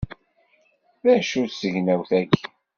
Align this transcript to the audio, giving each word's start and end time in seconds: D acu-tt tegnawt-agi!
D 1.03 1.05
acu-tt 1.15 1.59
tegnawt-agi! 1.61 2.23